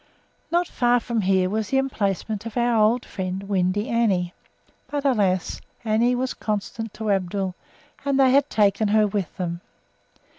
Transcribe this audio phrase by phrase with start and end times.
[0.49, 4.33] Not far from here was the emplacement of our old friend "Windy Annie,"
[4.89, 5.61] but alas!
[5.85, 7.53] Annie was constant to Abdul,
[8.03, 9.61] and they had taken her with them.